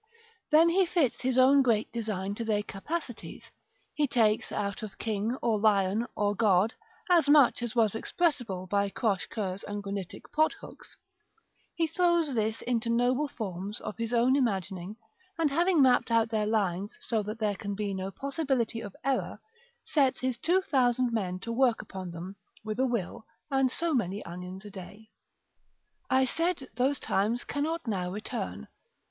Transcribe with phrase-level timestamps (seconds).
[0.49, 3.51] Then he fits his own great design to their capacities;
[3.93, 6.73] he takes out of king, or lion, or god,
[7.07, 10.97] as much as was expressible by croche coeurs and granitic pothooks;
[11.75, 14.95] he throws this into noble forms of his own imagining,
[15.37, 19.39] and having mapped out their lines so that there can be no possibility of error,
[19.83, 24.25] sets his two thousand men to work upon them, with a will, and so many
[24.25, 25.09] onions a day.§ XIII.
[26.09, 28.67] I said those times cannot now return.